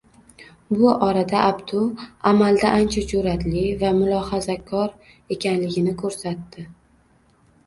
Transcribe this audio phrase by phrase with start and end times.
[0.77, 1.81] Bu orada Abdu
[2.29, 4.97] amalda ancha jur`atli va mulohazakor
[5.37, 6.67] ekanligini ko`rsatdi